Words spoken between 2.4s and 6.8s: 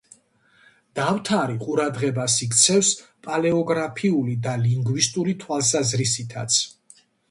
იქცევს პალეოგრაფიული და ლინგვისტური თვალსაზრისითაც.